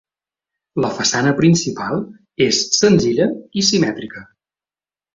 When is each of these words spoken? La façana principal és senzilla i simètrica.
La 0.85 0.89
façana 0.99 1.33
principal 1.41 2.01
és 2.49 2.65
senzilla 2.81 3.31
i 3.63 3.67
simètrica. 3.71 4.29